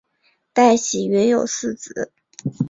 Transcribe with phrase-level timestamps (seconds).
[0.51, 2.11] 戴喜云有四子。